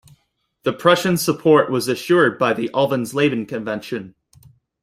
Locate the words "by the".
2.39-2.71